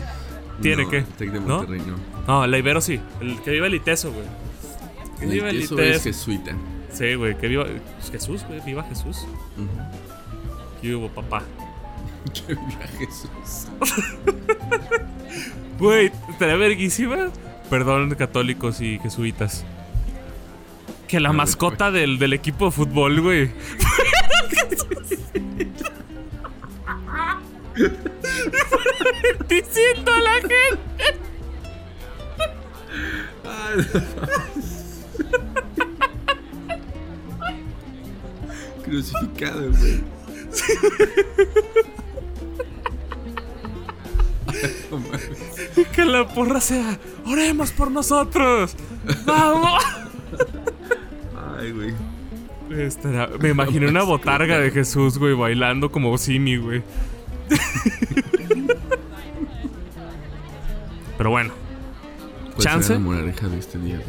[0.62, 1.02] Tiene No, que.
[1.02, 1.40] Tec de.
[1.40, 1.96] Monterrey, no.
[1.96, 3.00] No, la Ibero sí.
[3.20, 4.24] El que viva el Iteso, güey.
[5.18, 6.04] Que El viva el queso es Iteso.
[6.04, 6.52] jesuita.
[6.92, 7.66] Sí, güey, que viva
[8.10, 8.60] Jesús, güey.
[8.64, 9.26] Viva Jesús.
[9.56, 9.68] Ujú.
[10.82, 11.42] Que hubo, papá.
[12.46, 13.68] Que viva Jesús.
[15.78, 17.28] Güey, estaría verguísima.
[17.70, 19.64] Perdón, católicos y jesuitas.
[21.06, 23.52] Que la mascota del, del equipo de fútbol, güey.
[29.48, 31.27] Diciendo a la gente.
[38.84, 40.00] Crucificado, güey.
[44.90, 45.30] Mames.
[45.92, 46.98] Que la porra sea.
[47.26, 48.74] Oremos por nosotros.
[49.26, 49.82] Vamos.
[51.58, 51.94] Ay, güey.
[52.70, 56.82] Estará- me imaginé una botarga de Jesús, güey, bailando como Simi, güey.
[61.16, 61.52] Pero bueno,
[62.58, 62.92] ¿Cuál ¿Chance?
[62.94, 64.00] la moraleja de este día,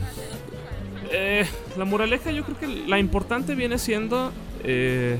[1.11, 1.45] eh,
[1.77, 4.31] la moraleja yo creo que la importante viene siendo...
[4.63, 5.19] eh,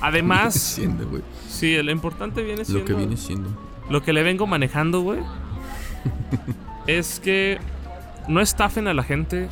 [0.00, 1.22] además, Siendo, güey.
[1.48, 2.80] sí, lo importante viene siendo...
[2.80, 3.48] Lo que viene siendo.
[3.90, 5.20] Lo que le vengo manejando, güey,
[6.86, 7.58] es que
[8.28, 9.48] no estafen a la gente.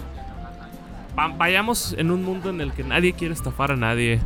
[1.19, 4.21] Va- vayamos en un mundo en el que nadie quiere estafar a nadie.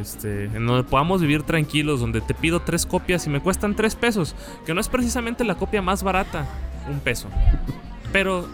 [0.00, 3.94] Este, en donde podamos vivir tranquilos, donde te pido tres copias y me cuestan tres
[3.96, 4.34] pesos,
[4.66, 6.46] que no es precisamente la copia más barata,
[6.90, 7.28] un peso.
[8.12, 8.46] Pero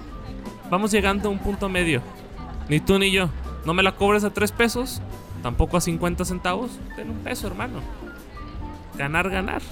[0.70, 2.02] vamos llegando a un punto medio.
[2.68, 3.28] Ni tú ni yo.
[3.64, 5.00] No me la cobres a tres pesos,
[5.42, 6.72] tampoco a 50 centavos.
[6.96, 7.80] Ten un peso, hermano.
[8.98, 9.62] Ganar, ganar.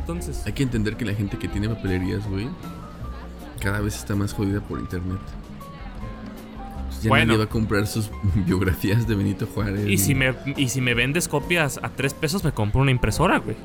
[0.00, 2.48] Entonces, Hay que entender que la gente que tiene papelerías, güey,
[3.60, 5.18] cada vez está más jodida por internet.
[6.88, 7.26] Pues ya Bueno.
[7.26, 9.86] nadie va a comprar sus biografías de Benito Juárez.
[9.88, 13.38] y si me, y si me vendes copias a tres pesos, me compro una impresora,
[13.38, 13.56] güey.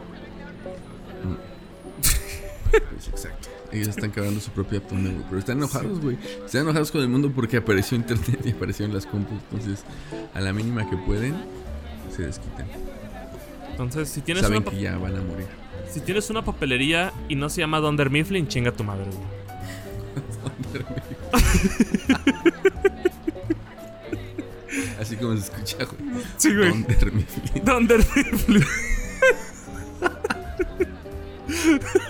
[3.76, 5.24] Ellos están cavando su propia güey.
[5.28, 6.18] Pero están enojados, güey.
[6.46, 9.40] Están enojados con el mundo porque apareció internet y aparecieron las compus.
[9.52, 9.84] Entonces,
[10.34, 11.36] a la mínima que pueden,
[12.16, 12.68] se desquitan.
[13.72, 15.48] Entonces, si tienes, Saben una, que ya van a morir.
[15.90, 19.36] si tienes una papelería y no se llama Donder Mifflin, chinga tu madre, güey.
[25.00, 26.24] Así como se escucha, güey.
[26.38, 26.70] Sí, güey.
[26.70, 27.66] Donder Mifflin.
[27.66, 28.64] Donder Mifflin.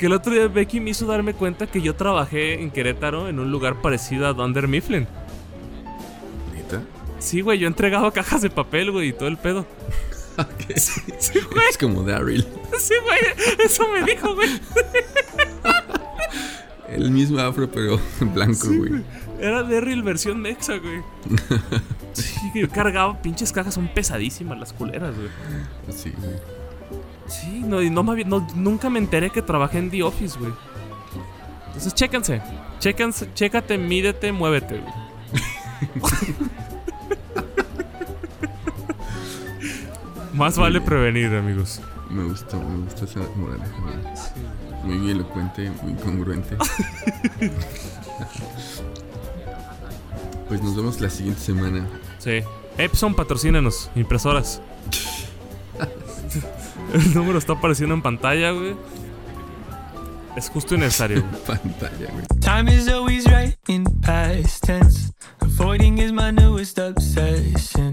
[0.00, 3.38] Que el otro día Becky me hizo darme cuenta que yo trabajé en Querétaro en
[3.38, 5.06] un lugar parecido a Donder Mifflin.
[6.54, 6.80] ¿Neta?
[7.18, 9.66] Sí, güey, yo entregaba cajas de papel, güey, y todo el pedo.
[10.38, 10.74] Ok.
[10.78, 12.46] Sí, güey, Es como Daryl.
[12.78, 13.18] sí, güey,
[13.62, 14.48] eso me dijo, güey.
[16.88, 19.04] El mismo afro, pero blanco, güey.
[19.38, 21.02] Era Derrill versión Mexa, güey.
[22.14, 25.28] Sí, yo cargaba pinches cajas, son pesadísimas las culeras, güey.
[25.94, 26.59] Sí, güey.
[27.30, 30.36] Sí, no, y no me había- no- nunca me enteré que trabajé en The Office,
[30.38, 30.52] güey.
[31.68, 32.42] Entonces, chéquense.
[32.80, 34.92] Chéquense, chécate, mídete, muévete, güey.
[40.32, 40.84] Más Muy vale bien.
[40.88, 41.80] prevenir, amigos.
[42.08, 43.96] Me gustó, me gustó esa moraleja, güey.
[44.98, 46.56] Muy elocuente, muy congruente.
[50.48, 51.86] pues nos vemos la siguiente semana.
[52.18, 52.40] Sí.
[52.78, 54.60] Epson, patrocínenos, impresoras.
[56.92, 58.74] El número está apareciendo en pantalla, güey.
[60.36, 61.24] Es justo y necesario.
[61.46, 62.26] pantalla, güey.
[62.40, 65.12] Time is always right in past tense.
[65.40, 67.90] Avoiding is my newest obsession.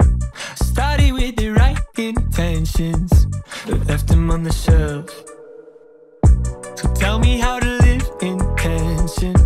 [0.55, 3.27] Started with the right intentions,
[3.65, 5.09] but left them on the shelf.
[6.75, 9.36] So tell me how to live in tension.